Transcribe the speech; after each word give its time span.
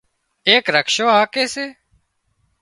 ايڪ 0.47 0.65
رڪشو 0.75 1.05
هاڪي 1.17 1.45
سي 1.53 1.65